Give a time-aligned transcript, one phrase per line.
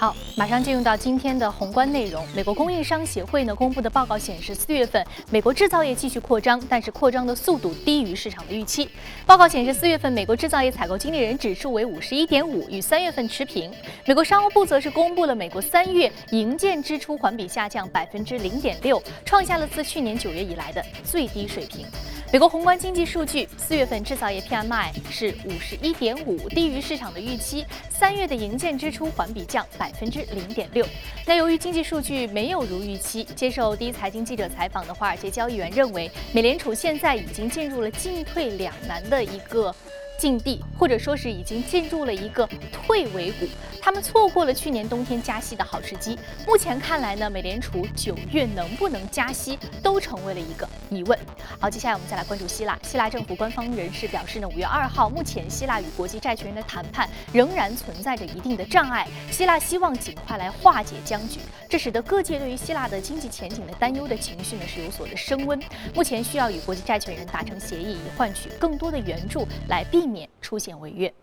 [0.00, 2.26] 好，马上进入到今天的宏观内容。
[2.34, 8.88] 美国供应商协会呢公布的报告显示，四月份美国制造业继续扩张，但是扩张的速度低于市场的预期。
[9.26, 13.70] 报告显示，四月份美国制造业采购经理人指数为五十一点五，与三月份持平。
[14.06, 21.84] 美国商务部则是公布了美国三月营建支出环比下降百分之零点六，创下了自去年九月以来的最低水平。
[22.32, 27.66] 美国宏观经济数据，四月份制造业 PMI 是五十一点五，低于市场的预期。
[27.88, 30.86] 三月的营建支出环比降百分之零点六。
[31.26, 39.74] 那由于经济数据没有如预期，接受第一财经记者采访的华尔街交易员认为，美联储现在已经进入了进退两难的一个。
[40.20, 43.48] 境地，或者说是已经进入了一个退维谷，
[43.80, 46.18] 他们错过了去年冬天加息的好时机。
[46.46, 51.18] 目前看来呢，美联储九月能不能加息，都成为了一个疑问。
[51.58, 52.78] 好，接下来我们再来关注希腊。
[52.82, 61.40] 希腊政府官方人士表示呢，五月二号，目前希腊与国际债权人的谈判仍然存在着一定的障碍，希腊希望尽快来化解僵局。
[61.70, 65.56] 这使得各界对于希腊的经济前景的担忧的情绪呢是有所的升温。
[65.94, 71.14] 目前需要与国际债权人达成协议，以换取更多的援助，来避免出现违约。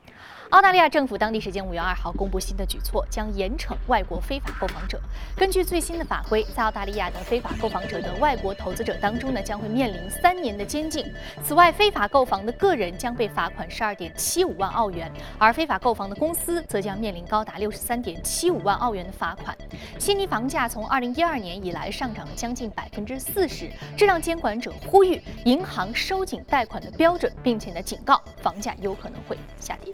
[0.52, 4.98] 澳大利亚政府当地时间五月二号公布新的举措，将严惩外国非法购房者。
[5.36, 11.06] 根据最新的法规，在澳大利亚的非法购房者的外国投资者当中呢，将会面临三年的监禁。
[11.44, 19.56] 此外，非法购房的个人将被罚款十二点七五万澳元，而非法购房的公司则将面临高达六十三点七五万澳元的罚款。
[20.00, 29.94] 悉尼房价从二零一二年以来上涨了将近百分之四十，这让监管者呼吁银行收紧贷款的标准，并且呢警告房价有可能会下跌。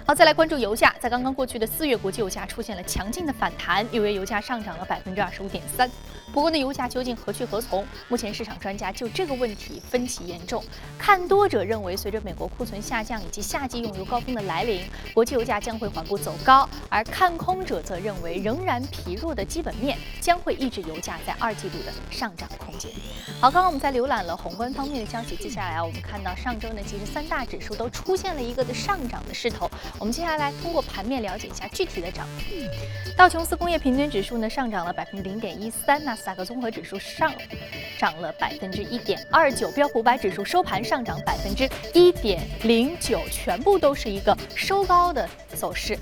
[0.03, 5.89] 好，再来关注油价，在刚刚过去的四月，国际油价出现了强劲的反弹，纽约油价上涨了百分之二十五点三。
[6.33, 7.85] 不过呢，油价究竟何去何从？
[8.07, 10.63] 目前市场专家就这个问题分歧严重。
[10.97, 14.81] 看多者认为，随着美国库存下降以及夏季用油高峰的来临，
[15.13, 22.91] 国际油价将会缓步走高；而看空者则认为，仍然疲弱的基本面将会抑制油价在二季度的上涨空间。
[23.39, 29.69] 好，刚刚我们在浏览了宏观方面的消息，接下来啊，我们看到上周呢，其实三大指数都出现了一个的上涨的势头。
[29.99, 32.55] 我们接下来通过盘面了解一下具体的涨幅。
[33.15, 37.31] 道琼斯工业平均指数呢上涨了百分之零点一三，纳斯达克综合指数上
[37.99, 45.97] 涨了百分之一点二九，标普五百指数收盘上涨百分之一点零九，全部都是一个收高的走势。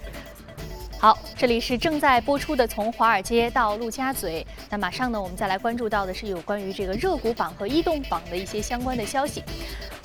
[0.98, 4.46] 好，这里是正在播出的《从华尔街到陆家嘴》。
[4.70, 9.42] 那马上呢，我们再来关注到的是有关于这个热股榜和异动榜的一些相关的消息。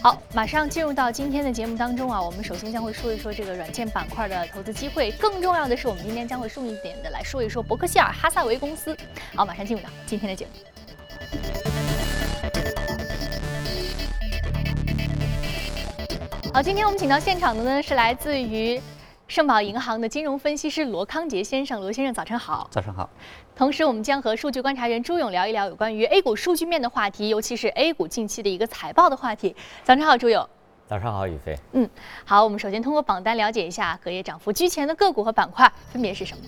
[0.04, 5.10] 好，马上进入到今天的节目当中啊，我们首先将会说一说这个软件板块的投资机会。
[5.12, 8.94] 更重要的是，我们今天将会重点的来说一说伯克希尔哈萨维公司。
[9.34, 10.50] 好，马上进入到今天的节目。
[16.53, 18.78] 好，今天我们请到现场的呢是来自于。
[19.34, 22.69] 盛宝银行的金融分析师罗康杰先生，罗先生，早晨好。
[22.71, 23.11] 早上好。
[23.56, 29.56] 同时，我们将和数据观察员朱勇聊一聊有关于 A 股数据面的话题，尤其是 A 股近期的一个财报的话题。
[29.83, 30.49] 早上好，朱勇。
[30.87, 31.59] 早上好，宇飞。
[31.72, 31.91] 嗯，
[32.25, 36.45] 好，我们首先通过榜单了解一下隔夜涨幅居前的个股和板块分别是什么。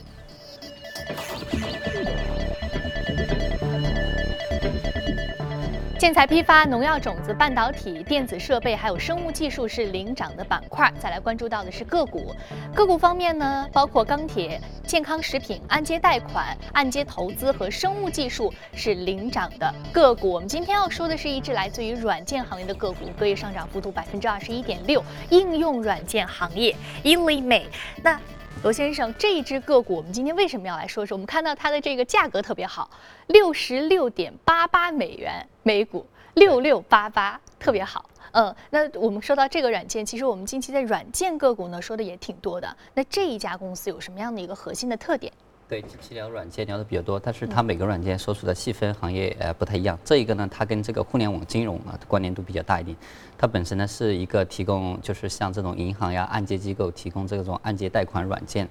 [5.99, 10.93] 建材批发、农药种子、半导体、电子设备，还有生物技术是领涨的板块。
[11.01, 12.35] 再来关注到的是个股，
[12.75, 20.31] 个股方面呢，包括钢铁、健康食品、按揭贷款、按揭投资和生物技术是领涨的个股。
[20.31, 27.67] 我们今天要说的是一只来自于软件行业的个股，隔夜上涨幅度百分之二十一点六，应用软件行业 e l i m a
[28.03, 28.21] 那。
[28.67, 31.15] 罗先生，这一只个股，我们今天为什么要来说说？
[31.15, 32.91] 我们看到它的这个价格特别好，
[33.29, 36.05] 六十六点八八美元每股，
[36.35, 38.11] 六六八八，特别好。
[38.33, 42.77] 嗯，那我们说到这个软件，其实我们近期在软件个股呢说的也挺多的。
[42.93, 45.33] 那这一家公司有什么样的一个核心的特点？
[45.69, 49.99] 对，近期聊软件聊的比较多，但是它每个软件所处的细分行业呃不太一样。
[50.05, 52.97] 这一个呢，它跟这个互联网金融啊关联度比较大一点。
[53.37, 58.69] 它本身呢是一个提供就是像这种银行呀、按揭机构提供这种按揭贷款软件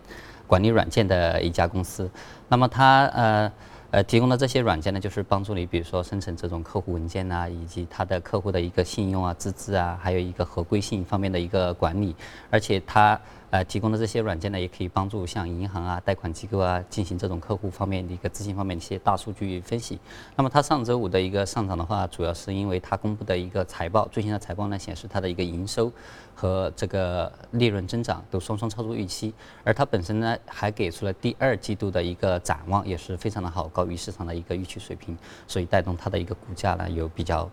[0.47, 2.09] 管理软件的一家公司。
[2.47, 3.51] 那么它呃
[3.91, 12.15] 呃提供的这些软件呢，就是帮助你比如说生成这种客户文件呐，以及它的客户的一个信用啊、资质啊，还有一个合规性方面的一个管理，
[12.49, 13.19] 而且它。
[13.51, 19.99] 呃，提供的这些软件呢，也可以帮助像银行啊、贷款机构啊进行这种客户方面的一个资金方面的一些大数据分析。
[20.35, 25.91] 那么它上周五的一个上涨的话，主要是因为它公布的一个财报，最新的财报呢显示它的一个营收
[26.33, 29.33] 和这个利润增长都双双超出预期，
[29.63, 35.17] 而它本身呢还给出了第二季度的一个展望，也是非常的好，高于市场的一个预期水平，
[35.47, 37.49] 所以带动它的一个股价呢有比较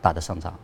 [0.00, 0.54] 大的上涨。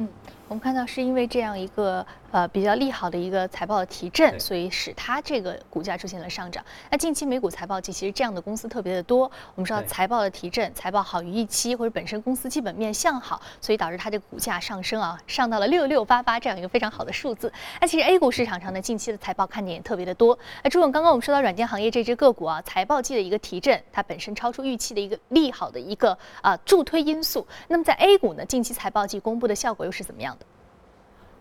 [0.00, 0.08] 嗯。
[0.46, 6.64] 我们看到是因为这样一个呃比较利好的一个财报的提振，所以使它这个股价出现了上涨。
[6.90, 17.52] 那近期美股财报季其实这样的公司特别的多，我们知道财报的提振，财报好于预期，或者本身公司基本面向好，所以导致它这个股价上升啊，上到了六六八八这样一个非常好的数字。
[17.80, 20.36] 那其实 A 股市场上呢，近期的财报看点也特别的多。
[20.64, 27.46] 那朱总，刚刚我们说到软件行业这只个股啊，财报季的一个提振，它本身超出预期的一个利好的一个啊助推因素。
[27.68, 30.46] 那么在 A 股呢，近期财报季公布的效果又是怎么样的？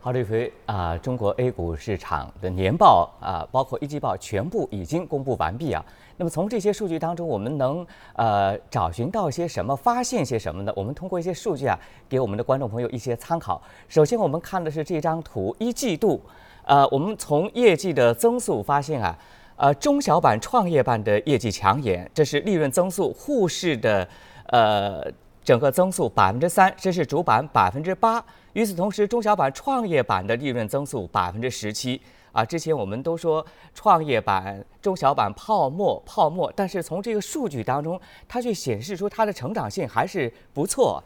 [0.03, 5.81] 好，李飞啊，中国 A 股市场的年报啊，包括一季报全部已经公布完毕啊。
[6.17, 10.73] 那么从这些数据当中，我们能呃找寻到些什么，发现些什么呢？
[10.75, 11.79] 我们通过一些数据啊，
[12.09, 13.61] 给我们的观众朋友一些参考。
[13.87, 16.21] 首先，我们看的是这张图，一季度，
[16.65, 19.17] 呃，我们从业绩的增速发现啊，
[19.55, 24.05] 呃，中小板、创业板的业绩抢眼，这是利润增速，沪市的
[24.47, 25.01] 呃
[25.45, 28.21] 整个增速百分之三，这是主板百分之八。
[28.53, 31.99] 与此同时，中小板、创业板的利润增速百分之十七
[32.31, 32.45] 啊！
[32.45, 41.03] 之前我们都说创业板、中小板泡沫泡沫，但是从这个数据当中，它却显示出它的成长性还是不错。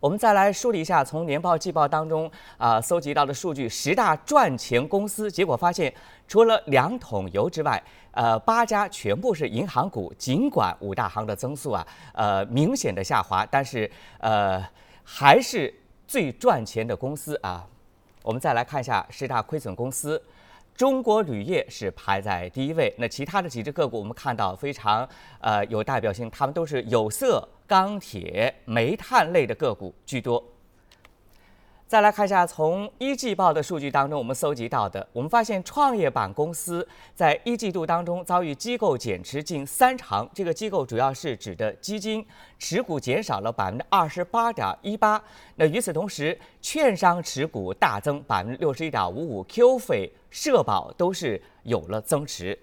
[0.00, 2.28] 我们再来梳理一下从年报、季报当中
[2.58, 5.94] 啊搜集到的数据，十大赚钱公司，结果发现
[6.26, 7.80] 除了两桶油之外，
[8.10, 10.12] 呃，八家全部是银行股。
[10.18, 14.60] 尽管五大行的增速啊，呃，明显的下滑，但是呃，
[15.04, 15.72] 还是。
[16.12, 17.66] 最赚钱的公司啊，
[18.22, 20.22] 我们再来看一下十大亏损公司，
[20.74, 22.94] 中国铝业是排在第一位。
[22.98, 25.08] 那其他的几只个股，我们看到非常
[25.40, 30.44] 呃有代表性，它们都是有色、钢铁、煤炭类的个股居多。
[31.92, 42.26] 再来看一下，从一季报的数据当中，我们搜集到的，我们发现创业板公司在一季度当中遭遇机构减持近三成，这个机构主要是指的基金
[42.58, 45.22] 持股减少了百分之二十八点一八。
[45.56, 52.58] 那与此同时，券商持股大增百分之六十一点五五，Q 费、社保都是有了增持。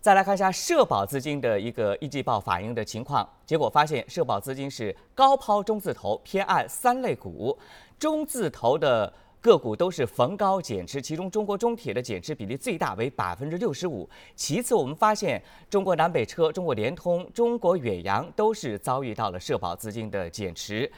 [0.00, 7.58] 再来看一下社保资金的一个一季报反映的情况，结果发现社保资金是高抛中字头，偏爱三类股。
[7.98, 14.08] 中字头的个股都是逢高减持，其中中国中铁的减持比例最大，为百分之六十五。
[14.36, 20.90] 其次，我们发现中国南北车、中国联通、中国远洋都是遭遇到了社保资金的减持。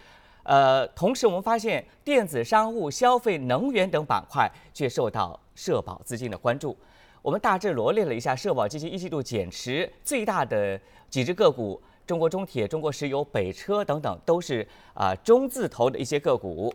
[0.43, 6.77] 呃，同时我们发现电子商务、消费、能源等板块却受到社保资金的关注。
[7.23, 10.81] 我们大致罗列了一下社保基金一季度减持最大的
[11.11, 16.73] 几只个股：中国中铁、中国石油、北车等等，都是啊中字头的一些个股。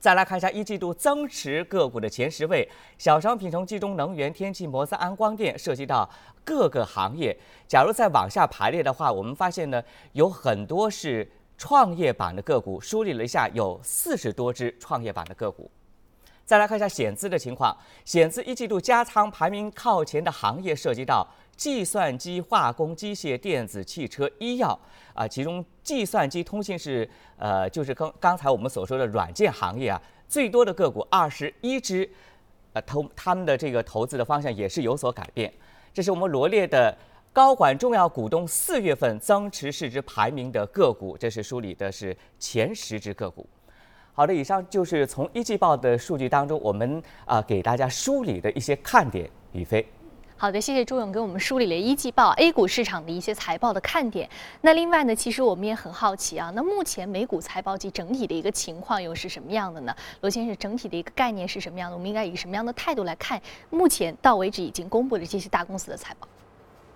[0.00, 2.68] 再来看一下一季度增持个股的前十位，
[2.98, 6.08] 小商品从集中能源、天气、摩斯、安光电，涉及到
[6.42, 7.36] 各个行业。
[7.68, 9.80] 假如再往下排列的话，我们发现呢，
[10.12, 12.80] 有很多是创业板的个股。
[12.80, 15.70] 梳理了一下，有四十多只创业板的个股。
[16.50, 17.72] 再来看一下险资的情况，
[18.04, 21.24] 险资一季度加仓排名靠前的行业涉及到。
[21.56, 24.76] 计算机、化工、机械、电子、汽车、医药
[25.14, 32.10] 啊，其中计算机、通信是呃，就是刚刚才我们所说的软件行业啊，最多的个股二十一只，
[32.72, 35.52] 呃，投他们的这个投资的方向也是有所改变。
[35.94, 36.96] 这是我们罗列的
[37.32, 43.46] 高管重要股东四月份增持市值排名的个股，这是梳理的是前十只个股。
[44.12, 49.30] 好的，以上就是从一季报的数据当中，我们啊给大家梳理的一些看点。
[49.52, 49.84] 宇飞。
[50.36, 54.26] 好的，谢谢朱勇给我们梳理了一季报 A 股市场的一些财报的看点。
[54.62, 59.94] 那另外呢，其实我们也很好奇啊，那目前美股财报季整体的一个情况又是什么样的呢？
[60.22, 61.96] 罗先生，整体的一个概念是什么样的？
[61.96, 66.26] 我们应该以什么样的态度来看目前到为止已经公布的这些大公司的财报？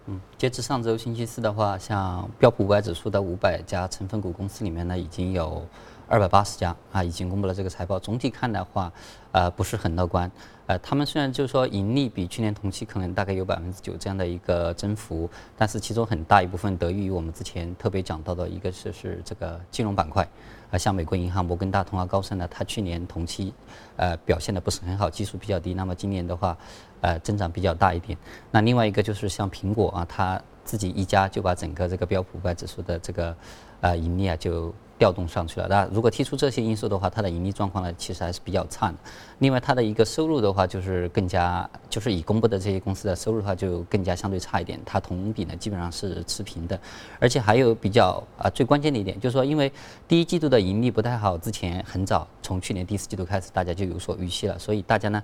[0.07, 5.67] 嗯，截至上周星期四的话，像标普五百指数的五百家成分股公司里面呢，已经有
[6.07, 7.99] 二百八十家啊，已经公布了这个财报。
[7.99, 8.93] 总体看的话，
[9.33, 10.31] 呃，不是很乐观。
[10.67, 20.27] 呃，他们虽然就是说盈利比去年同期可能大概有百分之九这样的一个增幅，但是其中很大一部分得益于我们之前特别讲到的一个是是这个金融板块，
[20.71, 23.53] 啊，像美国银行、摩根大通啊、高盛呢，它去年同期
[23.97, 26.57] 呃表现的不是很好，基数比较低，那么今年的话，
[27.03, 28.17] 呃，增长比较大一点。
[28.51, 33.37] 那另外一个就是像苹果啊，它自己一家就把整个这个标普五百指数的这个
[33.81, 34.73] 呃盈利啊就。
[34.99, 38.95] 调动上去了，那如果剔除这些因素的话，它的盈利状况呢，其实还是比较差的。
[39.41, 44.81] 另外，它的一个收入的话，就是更加，就是已公布的这些公司的收入的话，就更加相对差一点。
[44.85, 46.79] 它同比呢，基本上是持平的。
[47.19, 49.73] 而且还有比较啊，最关键的一点就是说，因为
[50.07, 55.23] 第一季度的盈利不太好，之前很早从去年第四季度开始，大家就有所预期了，所以大家呢。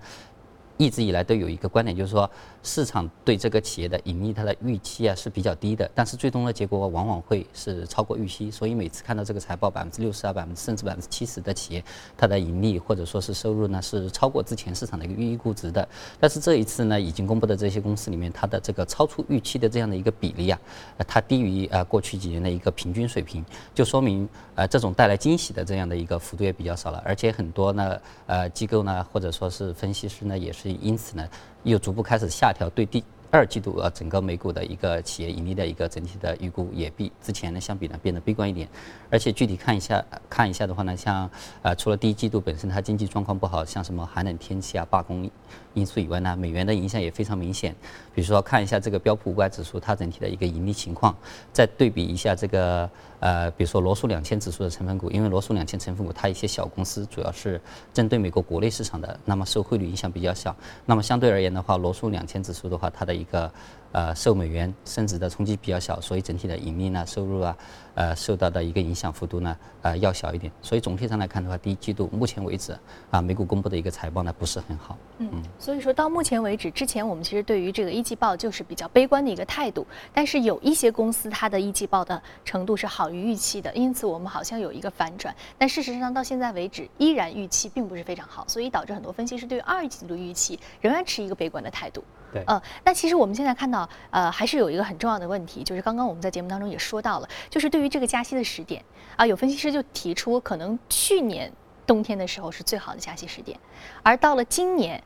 [0.80, 2.28] 一直以来都有一个观点，就是说
[2.62, 8.50] 市场对这个企业的盈利它的预期啊是比较低的，但是最终的结果往往会是超过预期。
[8.50, 11.84] 所以每次看到这个财报百分之六十啊、百分之甚至百分之七十的企业，
[12.16, 15.86] 它的盈利或者说是收入呢是超过之前市场的一个预期估值的。
[16.18, 20.58] 但是这一次呢，已经公布的这些公司里面，它的这个超出预期的这样的一个比例啊，
[21.06, 23.44] 它低于呃过去几年的一个平均水平，
[23.74, 30.69] 就说明呃这种带来惊喜的这样的一个幅度也比较少了，而且很多呢呃机构呢或者说是分析师呢也是。
[30.80, 31.28] 因此呢，
[31.62, 38.68] 又逐步开始下调对第二季度啊整个美股的一个企业盈利的一个整体的预估，也比之前呢相比呢变得悲观一点。
[39.08, 41.30] 而且具体看一下看一下的话呢，像
[41.62, 45.30] 呃除了第一季度本身它经济状况不好，像什么寒冷天气啊、罢工
[45.74, 47.72] 因素以外呢，美元的影响也非常明显。
[48.12, 51.16] 比如说看一下这个标普五百指数它整体的一个盈利情况，
[51.52, 57.60] 再对比一下这个呃比如说罗素两千指数的成分股，因为罗素两千成分股它一些小公司主要是
[57.94, 60.54] 针对美国国内市场的，那么受汇率影响比较小。
[60.86, 63.50] 那么相对而言的话，罗素两千指数的话，它的一个
[63.92, 67.56] 呃受美元升值的冲击比较小，所以整体的盈利呢、收入啊。
[67.96, 70.50] 呃，受到的一个影响幅度呢，呃，要小一点。
[70.62, 72.74] 所以总体上来看的话，第一季度目前为止
[73.10, 74.96] 啊，美股公布的一个财报呢不是很好。
[75.18, 75.28] 嗯，
[75.58, 79.84] 所以说到目前为止，之前我们其实对于这个一季报就是比较悲观的一个态度。
[80.14, 85.34] 但是有一些公司它的一季报的程度是好于预期的，因此我们好像有一个反转。
[85.58, 92.02] 但事实上到现在为止，依然预期并不是非常好，所以导致很多分析师对于二季度预期仍然持一个悲观的态度。
[92.46, 98.84] 嗯，那其实我们现在看到，呃，还是有一个很重要的问题，就是刚刚我们在节目当中也说到了，就是对于这个加息的时点，
[99.16, 101.52] 啊，有分析师就提出，可能去年
[101.86, 103.58] 冬天的时候是最好的加息时点，
[104.02, 105.02] 而到了今年。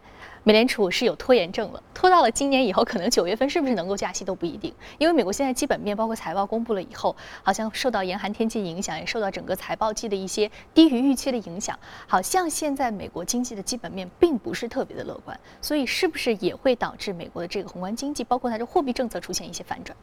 [0.47, 4.73] 美联储是有拖延症了，拖到了今年以后，可能九月份是不是能够加息都不一定。
[4.99, 19.97] 因为美国现在基本面包括财报公布了以后，好像受到严寒天气影响，也受到整个财报季的一些低于预期的影响，好像现在美国经济的基本面并不是特别的乐观，所以是不是也会导致美国的这个宏观经济，包括它的货币政策出现一些反转？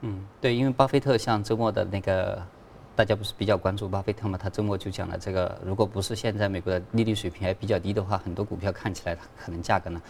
[0.00, 2.42] 嗯，对，因为巴菲特像周末的那个。
[2.94, 4.38] 大家不是比较关注巴菲特吗？
[4.40, 10.00] 他周末就讲了这个，如果不是现在美国的利率水平还比较低的话，很多股票看起来它可能价格呢。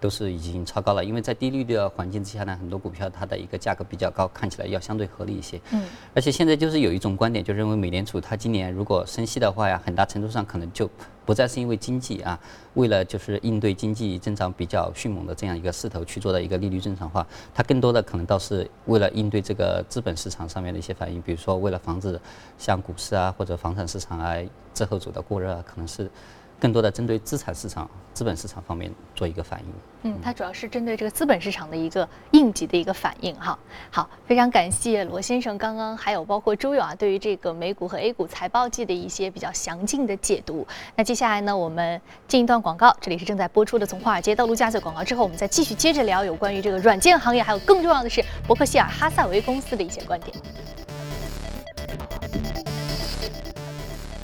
[0.00, 5.60] 都是已经超高了，因为在低利率的环境之下呢，很多股票它的一个价格比较高，看起来要相对合理一些。
[5.72, 5.84] 嗯。
[6.14, 10.88] 而且现在就是有一种观点，就认为美联储它今年如果升息的话呀，很大程度上可能就
[11.26, 12.40] 不再是因为经济啊，
[12.74, 22.18] 为了就是应对经济增长比较迅猛的这样一个势头去做的一个利率正常化，它更多的可能倒是为了应对这个资本市场上面的一些反应，比如说为了防止
[22.56, 24.34] 像股市啊或者房产市场啊
[24.72, 26.10] 之后走的过热，可能是。
[26.60, 29.66] 更多的针对资产市场、资本市场方面做一个反应。
[30.02, 33.58] 嗯，它主要是针对这个资本市场的一个应急的一个反应哈。
[33.90, 40.66] 好，非常感谢罗先生刚刚还有包括朱勇啊，对于这个美股和 A 股财报季的一些比较详尽的解读。
[40.94, 50.36] 那接下来呢，我们进一段广告，这里是正在播出的从华尔街到陆家嘴广告之后，我们再继续接着聊有关于这个软件行业，还有更重要的是伯克希尔哈萨维公司的一些观点。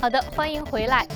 [0.01, 1.07] 好的，欢迎回来。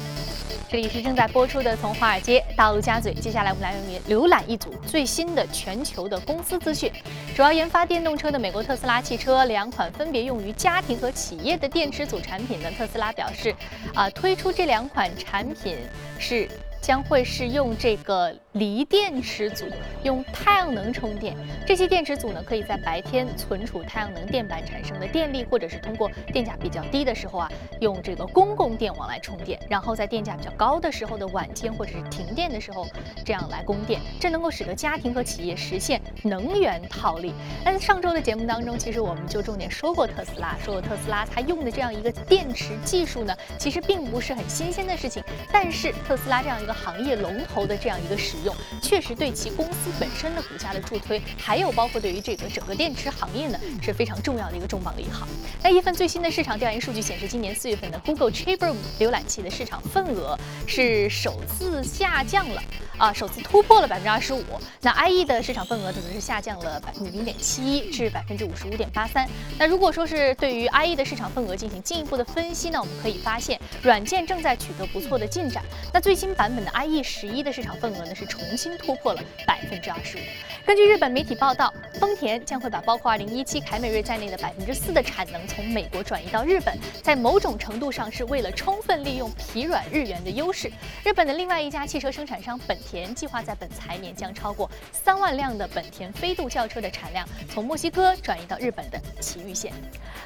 [0.71, 6.89] 这里是正在播出的《从华尔街到陆家嘴》，接下来我们来为您浏览一组最新的全球的公司资讯。
[7.35, 13.53] 主要研发电动车的美国特斯拉汽车，两款分别用于家庭和企业的电池组产品呢，特斯拉表示，
[13.97, 15.77] 啊，推出这两款产品
[16.21, 16.49] 是。
[16.81, 19.67] 将会是用这个锂电池组，
[20.03, 21.37] 用太阳能充电。
[21.67, 32.87] 这些电池组呢，可以在白天存储太阳能电板产生的电力，或者是通过电价比较低的时候啊，用这个公共电网来充电，然后在电价比较高的时候的晚间或者是停电的时候，
[33.25, 34.01] 这样来供电。
[34.19, 37.33] 这能够使得家庭和企业实现能源套利。
[37.65, 45.23] 那在上周的节目当中，其实我们就重点说过特斯拉，说过特斯拉它用的这样一个电池技术呢，其实并不是很新鲜的事情。
[45.53, 55.27] 但是特斯拉这样一个行业龙头的这样一个使用，确实对其公司本身的股价的助推，还有包括对于这个整个电池行业呢是非常重要的一个重磅利好。
[55.63, 62.63] 那一份最新的市场调研数据显示，今年四月份的 Google Chrome 浏览器的市场份额是首次下降了。
[62.99, 64.45] 啊，首次突破了百分之二十五。
[64.83, 69.27] 那 IE 的市场份额则是下降了百分之零点七一，至百分之五十五点八三。
[69.59, 75.65] 那如果说是对于 IE 的市场份额进行进一步的分析呢，我们可以发现软件正在取得不错的进展。
[75.95, 80.21] 那最新版本的 IE 十一的市场份额呢是重新突破了百分之二十五。
[80.67, 90.71] 根据日本媒体报道，丰田将会把包括二零一七凯美瑞在内的百分之四的产能从美国转移到日本，在某种程度上是为了充分利用疲软日元的优势。
[91.05, 93.11] 日本的另外一家汽车生产商本田。
[93.21, 99.73] 计划在本财年将超过三万辆的本田飞度轿车的产量从墨西哥转移到日本的崎玉县。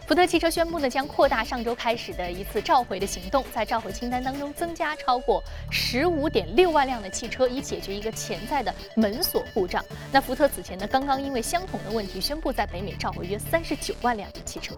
[0.07, 9.85] 福特汽车宣布呢，将扩大上周开始的一次召回的行动，在召回清单当中增加超过十五点六万辆的汽车，以解决一个潜在的门锁故障。
[10.13, 14.75] 那福特此前呢，刚刚因为相同的问题，宣布在北美召回约三十九万辆的汽车。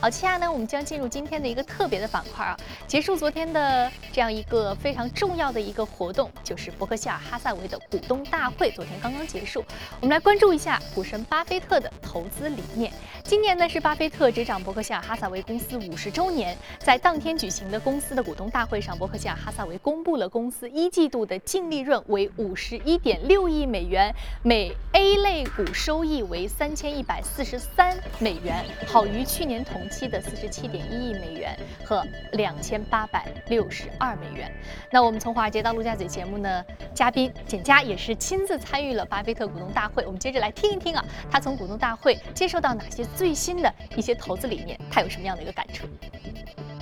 [0.00, 2.56] 好，接下来呢，我们将进入今天的一个特别的板块啊，
[2.86, 9.64] 结束昨天的这样一个非常重要的一个活动，就是伯克希尔哈萨维的股东大会，昨天刚刚结束。
[10.00, 12.92] 我们来关注一下股神巴菲特的投资理念。
[13.24, 14.62] 今年呢是巴菲特执掌。
[14.62, 34.52] 伯克希尔哈萨维公司五十周年，在当天举行的公司的股东大会上，伯克希尔哈萨维公布了公司一季度的净利润为五十一点六亿美元，每 A 类股收益为三千一百四十三美元，好于去年同期的四十七点一亿美元和两千八百六十二美元。
[34.90, 44.52] 那我们从华尔街到陆家嘴节目呢，嘉宾简佳也是亲自参与了巴菲特股东大会，我们接着来听一听啊，他从股东大会接受到哪些最新的一些投资。
[44.52, 45.86] 理念，他有什么样的一个感触？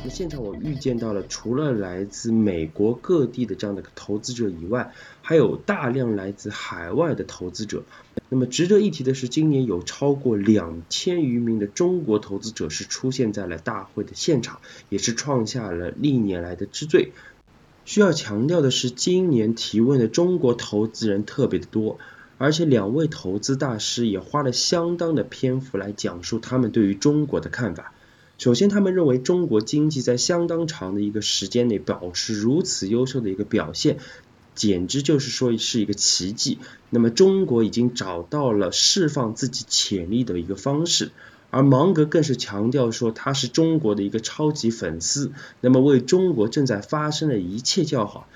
[0.02, 7.82] 那现场我预见到了，除了来自美国各地的这样的投资者以外，还有大量来自海外的投资者。
[8.30, 17.12] 那么值得一提的是，今年有超过两千余名的中国投资者是出现在了大会的现场，也是创下了历年来的之最。
[17.84, 21.98] 需要强调的是，今年提问的中国投资人特别的多。
[22.38, 27.92] 而且两位投资大师也花了相当的篇幅来讲述他们对于中国的看法。
[28.40, 33.98] 首先，他们认为中国经济在相当长的一个时间内保持如此优秀的一个表现，
[34.54, 36.56] 简直就是说是一个奇迹。
[36.88, 41.12] 那么，中国已经找到了释放自己潜力的一个方式。
[41.50, 48.26] 而芒格更是强调说，他是中国的一个超级粉丝，那么为中国正在发生的一切叫好。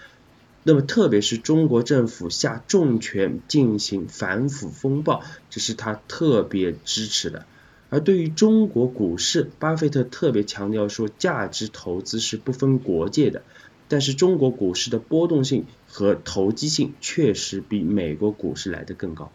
[0.64, 7.46] 那么，特别是中国政府下重拳进行反腐风暴，这是他特别支持的。
[7.94, 13.44] 而对于中国股市，巴菲特特别强调说，价值投资是不分国界的。
[13.86, 19.30] 但是，中国股市的波动性和投机性确实比美国股市来得更高。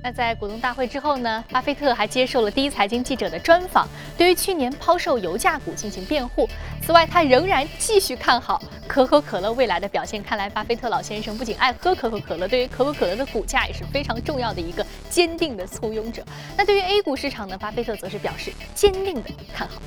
[0.00, 1.44] 那在股东大会之后呢？
[1.50, 3.86] 巴菲特还接受了第一财经记者的专访，
[4.16, 6.48] 对于去年抛售油价股进行辩护。
[6.80, 10.22] 此外，他仍然继续看好可口可乐未来的表现。
[10.22, 16.24] 看来，巴菲特老先生不仅爱喝可口可乐，对于可口可乐的股价也是非常重要的一个坚定的簇拥者。
[16.56, 17.58] 那对于 A 股市场呢？
[17.58, 19.80] 巴菲特则是表示坚定的看好。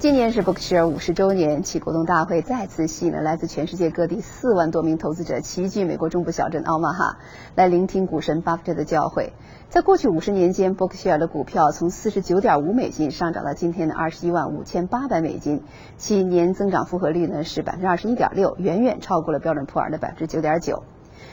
[0.00, 7.18] 今年是伯克希尔五十周年，其股东大会再次吸引了来自全世界各地四万多名投资者齐聚美国中部小镇奥马哈，
[7.56, 9.32] 来聆听股神巴菲特的教诲。
[9.70, 15.64] 在过去五十年间，伯克希尔的股票从四十九点五美金上涨到今天的二十一万五千八百美金，
[15.96, 20.84] 其年增长复合率呢是百分之二十一点六，远远超过了标准普尔的百分之九点九。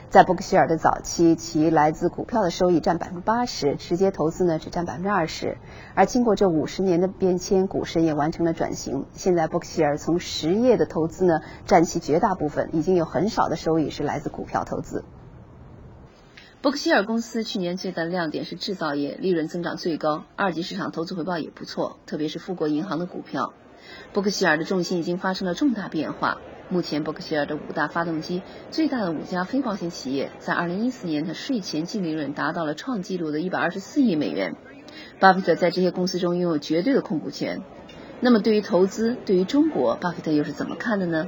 [0.09, 5.57] 在伯克希尔的早期，其来自股票的收益占百分之八十，直接投资呢只占百分之二十。
[5.93, 9.05] 而经过这五十年的变迁，股神也完成了转型。
[9.13, 15.03] 现在伯克希尔从实业的投资呢占其绝大部分，已经有很少的收益是来自股票投资。
[16.61, 23.53] 伯克希尔公司去年最大的亮点是制造业，利润增长最高，二级市场投资回报也不错，特别是富国银行的股票。
[24.13, 26.39] 伯克希尔的重心已经发生了重大变化。
[26.67, 34.55] 目前，伯克希尔的五大发动机最大的五家非保险企业，在二零一四年的税前净利润达到了创纪录的一百二十四亿美元。
[35.19, 37.61] 巴菲特在这些公司中拥有绝对的控股权。
[38.19, 41.27] 那么，对于投资，对于中国，巴菲特又是怎么看的呢？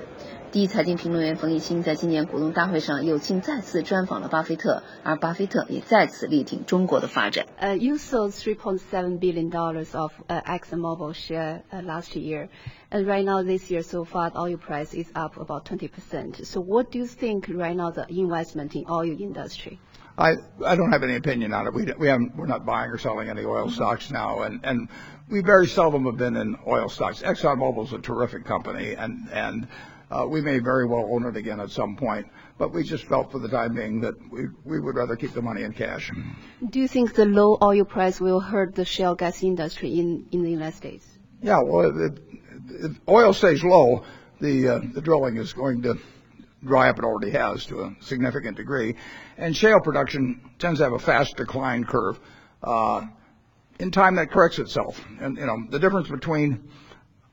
[0.50, 7.46] 第一财经评论员冯一新在今年股东大会上有幸再次专访了巴菲特，而巴菲特也再次力挺中国的发展。
[7.58, 12.48] Uh, you sold 3.7 billion dollars of uh, ExxonMobil share uh, last year,
[12.90, 16.46] and right now this year so far the oil price is up about 20 percent.
[16.46, 19.78] So what do you think right now the investment in oil industry?
[20.18, 21.72] I I don't have any opinion on it.
[21.72, 24.88] We we haven't we're not buying or selling any oil stocks now, and and
[25.30, 27.22] we very seldom have been in oil stocks.
[27.22, 29.95] ExxonMobil is a terrific company, and and uh,
[30.29, 33.39] we may very well own it again at some point, but we just felt for
[33.39, 36.11] the time being that we, we would rather keep the money in cash.
[36.69, 40.43] Do you think the low oil price will hurt the shale gas industry in, in
[40.43, 41.05] the United States?
[41.41, 42.09] Yeah, well,
[42.69, 44.03] if, oil stays low,
[44.39, 45.99] the, uh, the drilling is going to
[46.63, 46.99] dry up.
[46.99, 48.95] It already has to a significant degree.
[49.37, 52.19] And shale production tends to have a fast decline curve.
[52.63, 53.05] Uh,
[53.79, 55.03] in time, that corrects itself.
[55.19, 56.69] And, you know, the difference between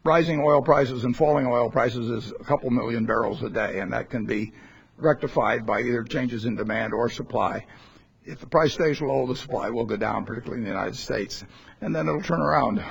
[0.05, 3.93] rising oil prices and falling oil prices is a couple million barrels a day, and
[3.93, 4.53] that can be
[4.97, 7.67] rectified by either changes in demand or supply.
[8.25, 11.45] If the price stays low, the supply will go down, particularly in the United States,
[11.81, 12.83] and then it'll turn around.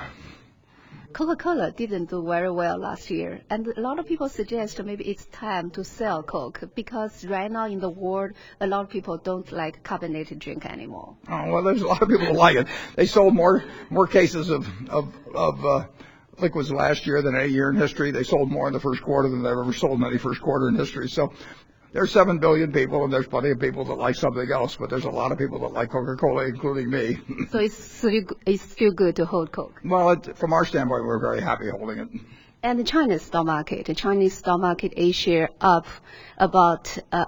[1.12, 5.24] Coca-Cola didn't do very well last year, and a lot of people suggest maybe it's
[5.26, 9.50] time to sell Coke because right now in the world, a lot of people don't
[9.52, 11.16] like carbonated drink anymore.
[11.28, 12.66] Oh, well, there's a lot of people who like it.
[12.96, 15.84] They sold more more cases of of of uh,
[16.38, 18.10] liquids last year than any year in history.
[18.10, 20.68] They sold more in the first quarter than they've ever sold in any first quarter
[20.68, 21.08] in history.
[21.08, 21.32] So
[21.92, 25.04] there's 7 billion people, and there's plenty of people that like something else, but there's
[25.04, 27.18] a lot of people that like Coca-Cola, including me.
[27.50, 29.80] so it's still, it's still good to hold Coke?
[29.84, 32.08] Well, it, from our standpoint, we're very happy holding it.
[32.64, 35.86] And the Chinese stock market, the Chinese stock market A share up
[36.38, 37.26] about uh,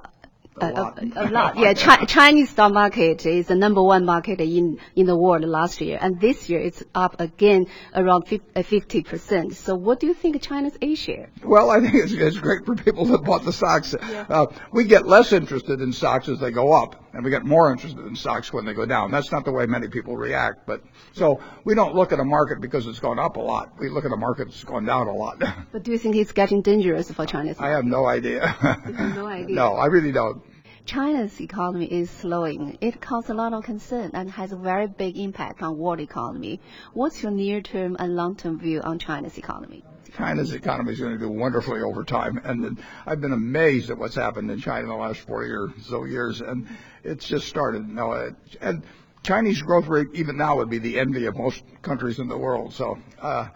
[0.60, 1.02] a lot.
[1.02, 1.58] a lot.
[1.58, 5.80] Yeah, Chi- Chinese stock market is the number one market in in the world last
[5.80, 9.54] year, and this year it's up again around uh, fifty percent.
[9.54, 11.30] So, what do you think of China's A share?
[11.44, 13.94] Well, I think it's, it's great for people that bought the stocks.
[14.00, 14.26] Yeah.
[14.28, 17.72] Uh, we get less interested in stocks as they go up, and we get more
[17.72, 19.10] interested in stocks when they go down.
[19.10, 20.66] That's not the way many people react.
[20.66, 20.82] But
[21.14, 23.72] so we don't look at a market because it's gone up a lot.
[23.78, 25.42] We look at a market that's gone down a lot.
[25.72, 27.58] But do you think it's getting dangerous for China's?
[27.58, 28.54] I have no idea.
[29.16, 29.56] no idea.
[29.56, 30.42] no, I really don't.
[30.84, 32.76] China's economy is slowing.
[32.80, 36.60] It causes a lot of concern and has a very big impact on world economy.
[36.92, 39.84] What's your near-term and long-term view on China's economy?
[40.16, 44.14] China's economy is going to do wonderfully over time, and I've been amazed at what's
[44.14, 46.66] happened in China in the last four years, so years, and
[47.04, 47.86] it's just started.
[47.86, 48.82] No, and
[49.22, 52.72] Chinese growth rate even now would be the envy of most countries in the world.
[52.72, 53.48] So uh,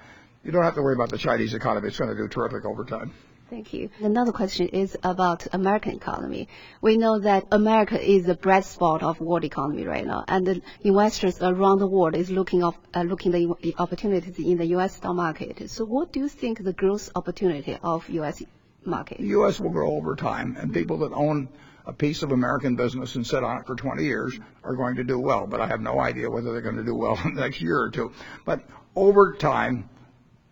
[0.45, 2.85] you don't have to worry about the Chinese economy; it's going to do terrific over
[2.85, 3.13] time.
[3.51, 3.91] Thank you.
[3.99, 6.47] Another question is about American economy.
[6.81, 11.43] We know that America is the bright spot of world economy right now, and investors
[11.43, 14.99] around the world is looking of uh, looking the opportunities in the U.S.
[14.99, 15.69] stock market.
[15.69, 18.41] So, what do you think the growth opportunity of U.S.
[18.85, 19.19] market?
[19.19, 19.59] The U.S.
[19.59, 21.49] will grow over time, and people that own
[21.87, 25.03] a piece of American business and sit on it for 20 years are going to
[25.03, 25.49] do well.
[25.49, 27.81] But I have no idea whether they're going to do well in the next year
[27.81, 28.13] or two.
[28.47, 28.63] But
[28.95, 29.91] over time,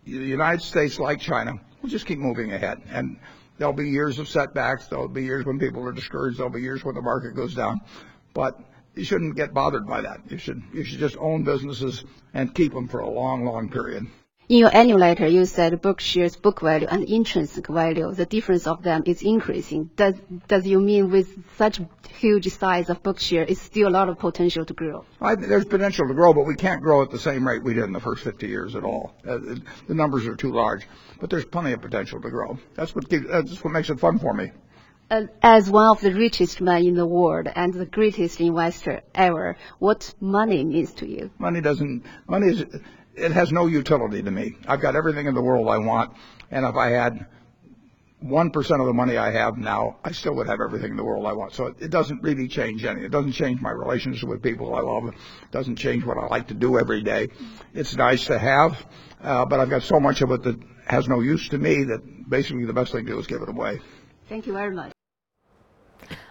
[0.03, 2.81] the United States, like China, we'll just keep moving ahead.
[2.89, 3.17] And
[3.57, 4.87] there'll be years of setbacks.
[4.87, 6.39] There'll be years when people are discouraged.
[6.39, 7.81] There'll be years when the market goes down.
[8.33, 8.59] But
[8.95, 10.21] you shouldn't get bothered by that.
[10.29, 14.07] You should you should just own businesses and keep them for a long, long period.
[14.49, 18.81] In your annual letter, you said Berkshire's book value and intrinsic value, the difference of
[18.81, 19.91] them is increasing.
[19.95, 20.15] Does
[20.47, 21.79] does you mean with such
[22.17, 25.05] huge size of Berkshire, is still a lot of potential to grow?
[25.21, 27.83] I, there's potential to grow, but we can't grow at the same rate we did
[27.83, 29.13] in the first 50 years at all.
[29.23, 29.37] Uh,
[29.87, 30.87] the numbers are too large,
[31.21, 32.57] but there's plenty of potential to grow.
[32.73, 34.49] That's what gives, that's what makes it fun for me.
[35.11, 39.57] Uh, as one of the richest men in the world and the greatest investor ever,
[39.77, 41.29] what money means to you?
[41.37, 42.03] Money doesn't.
[42.27, 42.65] Money is
[43.14, 44.56] it has no utility to me.
[44.66, 46.12] I've got everything in the world I want,
[46.50, 47.26] and if I had
[48.20, 51.04] one percent of the money I have now, I still would have everything in the
[51.04, 51.52] world I want.
[51.52, 53.04] So it, it doesn't really change anything.
[53.04, 55.08] It doesn't change my relationship with people I love.
[55.08, 55.14] It
[55.50, 57.28] doesn't change what I like to do every day.
[57.74, 58.86] It's nice to have,
[59.20, 62.28] uh, but I've got so much of it that has no use to me that
[62.28, 63.80] basically the best thing to do is give it away.
[64.28, 64.92] Thank you very much.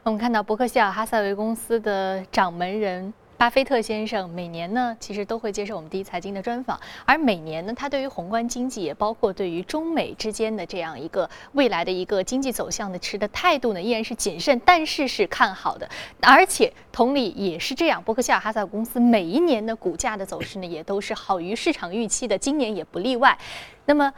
[0.03, 15.88] 我们看到伯克希尔哈撒韦公司的掌门人 巴菲特先生每年呢，其实都会接受我们第一财经的专访，而每年呢，他对于宏观经济，也包括对于中美之间的这样一个未来的一个经济走向的持的态度呢，依然是谨慎，但是是看好的，
[16.20, 23.38] 而且同理也是这样，伯克希尔哈撒韦公司每一年的股价的走势呢，也都是好于市场预期的，今年也不例外。
[23.85, 24.12] 那么。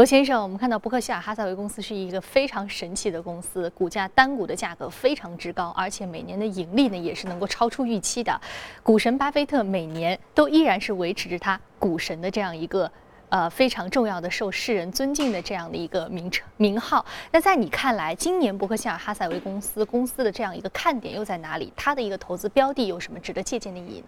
[0.00, 8.40] 罗先生，我们看到伯克希尔哈撒韦公司是一个非常神奇的公司，股价单股的价格非常之高，而且每年的盈利呢也是能够超出预期的。
[8.82, 12.90] 股神巴菲特每年都依然是维持着他股神的这样一个
[13.28, 17.04] 呃非常重要的、受世人尊敬的这样的一个名称名号。
[17.30, 21.70] 那在你看来，今年伯克希尔哈撒韦公司公司的这样一个看点又在哪里？
[21.76, 24.06] 它的一个投资标的有什么值得借鉴的意义呢？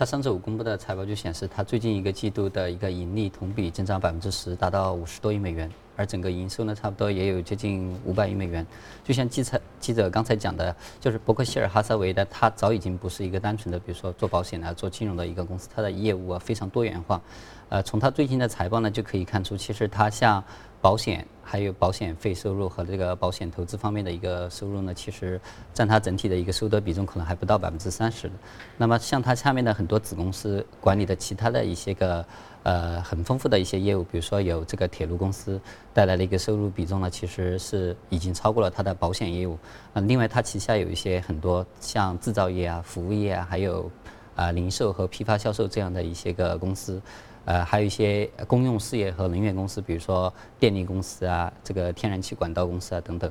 [0.00, 8.66] 它上周五公布的财报就显示，它最近一个季度的一个盈利同比增长百分之十，达到五十多亿美元，而整个营收呢，差不多也有接近五百亿美元。
[9.04, 17.20] 就像记者记者刚才讲的，就是伯克希尔哈撒韦的，它早已经不是一个单纯的，比如说做保险啊、做金融的一个公司，它的业务啊非常多元化。
[17.68, 20.42] 呃，从它最近的财报呢，就可以看出，其实它像。
[20.80, 25.40] 保险还有保险费收入和这个保险投资方面的一个收入呢，其实
[25.74, 28.34] 占它整体的一个收得比重可能还不到百分之三十的。
[28.76, 32.24] 那么像它下面的很多子公司管理的其他的一些个
[32.62, 35.60] 呃很丰富的一些业务，比如说有这个铁路公司
[35.92, 39.58] 带来的一个收入比重呢，其实是已经超过了它的保险业务。
[39.94, 43.90] 嗯，另外它旗下有一些很多像制造业啊、服务业啊，还有
[44.36, 47.02] 啊零售和批发销售这样的一些个公司。
[47.50, 53.28] 呃，还有一些公用事业和能源公司，比如说电力公司啊，这个天然气管道公司啊等等。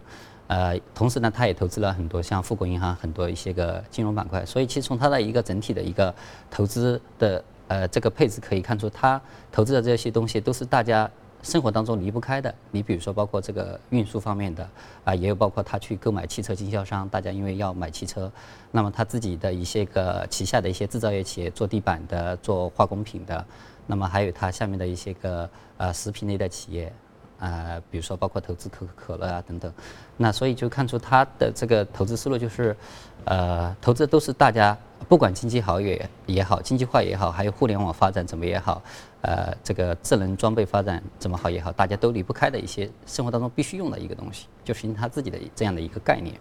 [0.47, 4.45] 呃，同时呢，他也投资了很多像富国银行很多一些个金融板块。
[4.45, 6.13] 所以，其实从它的一个整体的一个
[6.51, 9.21] 投资的呃这个配置可以看出，他
[9.53, 11.09] 投资的这些东西都是大家
[11.41, 12.53] 生活当中离不开的。
[12.71, 14.69] 你比如说，包括这个运输方面的
[15.05, 18.29] 啊，也有包括他去购买汽车经销商，大家因为要买汽车，
[18.71, 23.45] 那么他自己的一些个旗下的一些制造业企业，做地板的、做化工品的，
[23.89, 26.93] 那么还有它下面的一些个呃食品类的企业。
[27.41, 29.73] 呃，比如说包括投资可口可乐啊等等，
[30.17, 32.75] 那所以就看出他的这个投资思路就是，
[33.23, 38.83] 呃，投资都是大家不管经济好也也好，经济化也好，还有互联网发展怎么也好，
[39.21, 46.35] 呃，这个智能装备发展怎么好也好，大家都离不开的一些生活当中必须用的一个东西，就是他自己的这样的一个概念。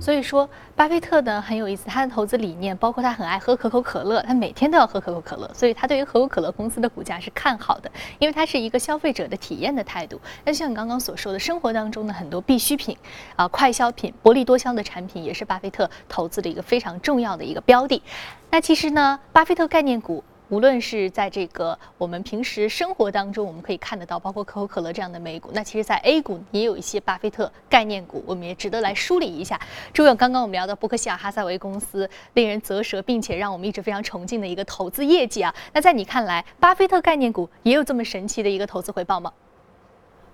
[0.00, 10.20] 所以说，巴菲特呢很有意思，他的投资理念包括他很爱喝可口可乐，他每天都要喝可口可乐，所以他对于可口可乐公司的股价是看好的，因为它是一个消费者的体验的态度。
[10.44, 12.96] 那像你刚刚所说的，生活当中的很多必需品
[13.36, 18.02] 啊、快消品、薄利多销的产品，也是巴菲特投资的一个非常重要的一个标的。
[18.50, 20.22] 那其实呢，巴菲特概念股。
[20.52, 25.48] 无论是在这个我们平时生活当中，我们可以看得到，包括可口可乐这样的美股。
[25.54, 29.58] 那其实，在 A 股也有一些巴菲特概念股，我们也值得来梳理一下。
[29.94, 35.54] 朱勇，刚刚我们聊到伯克希尔哈撒韦公司令人啧舌，并且让我们一直非常崇敬的一个投资业绩啊。
[35.72, 39.32] 那在你看来，巴菲特概念股也有这么神奇的一个投资回报吗？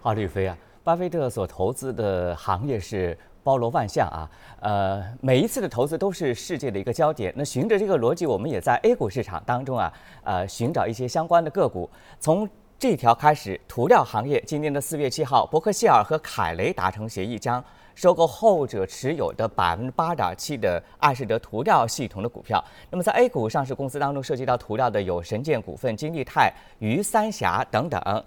[0.02, 3.16] 好，吕飞啊，巴菲特所投资的行业是。
[3.48, 4.28] 包罗万象啊，
[4.60, 7.32] 呃，每一次的投资都是世界的一个焦点。
[7.34, 9.90] 那循着这个逻辑，我们也在 A 股市场当中啊，
[10.22, 11.88] 呃，寻找一些相关的个股。
[12.20, 12.46] 从
[12.78, 22.62] 这条开始，涂料行业今年的四月七号，伯克希尔和凯雷达成协议，将收购后者持有的百分之八点七的爱仕德涂料系统的股票。
[22.90, 28.24] 那么在 A 股上市公司当中，涉及到涂料的有神剑股份、金利泰、于三峡等等。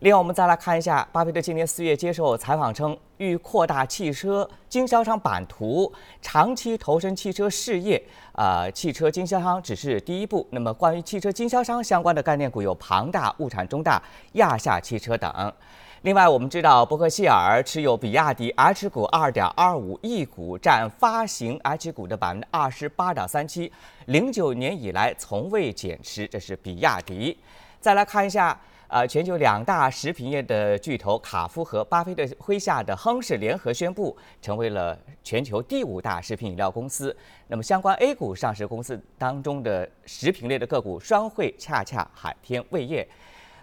[0.00, 8.02] 另外，我们再来看一下，巴菲特今年四月接受采访称，欲扩大汽车经销商版图，长期投身汽车事业。
[8.32, 10.48] 啊，汽车经销商只是第一步。
[10.52, 15.52] 那么，关于汽车经销商相关的概念股有庞大、物产中大、亚夏汽车等。
[16.00, 23.70] 另外，我们知道伯克希尔持有比亚迪 H 股二点二五亿股，占发行 H 股的百分之二十八点三七，
[24.06, 26.26] 零九年以来从未减持。
[26.26, 27.36] 这是比亚迪。
[27.82, 28.58] 再来看一下。
[28.90, 37.16] 呃，全球两大食品业的巨头卡夫和巴菲特麾下的亨氏联合宣布，成为了全球第五大食品饮料公司。
[37.46, 43.06] 那么，相关 A 股上市公司当中的食品类的个股，双汇、恰恰、海天味业。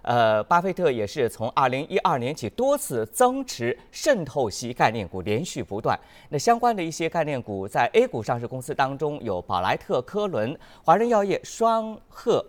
[0.01, 5.99] 呃，巴菲特也是从二零一二年起多次增持渗透系概念股，连续不断。
[6.29, 12.45] 那相关的一些概念股在 A 股上市公司当中有宝莱特、科伦、华润药业、双鹤。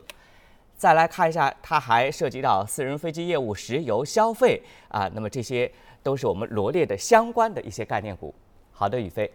[0.78, 5.70] 再来看一下，它还涉及到私人飞机业务、石油消费啊，那么这些
[6.04, 8.32] 都是我们罗列的相关的一些概念股。
[8.70, 9.28] 好的，宇飞。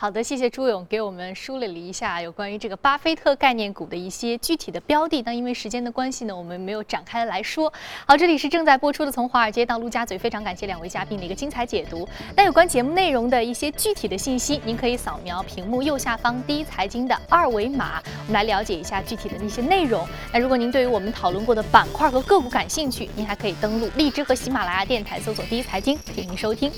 [0.00, 5.20] 好的，谢谢朱勇给我们梳理了一下有关于这个巴菲特概念股的一些具体的标的。
[5.26, 7.70] 那因为时间的关系呢，我们没有展开来说。
[8.06, 12.08] 好，这里是正在播出的《从华尔街到陆家嘴》，非常感谢两位嘉宾的一个精彩解读。
[12.34, 20.08] 那有关节目内容的一些具体的信息，您可以扫描屏幕右下方第一财经的二维码，我们来了解一下具体的那些内容。
[20.32, 26.72] 那如果您对于我们讨论过的板块和个股感兴趣，您还可以登录荔枝和喜马拉雅电台搜索“第一财经”进行收听。